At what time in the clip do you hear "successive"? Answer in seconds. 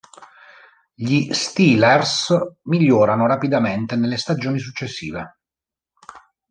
4.57-5.35